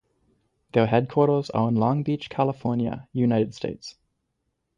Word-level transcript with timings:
Their 0.73 0.87
headquarters 0.87 1.51
are 1.51 1.67
in 1.67 1.75
Long 1.75 2.01
Beach, 2.01 2.27
California, 2.27 3.07
United 3.13 3.53
States. 3.53 3.97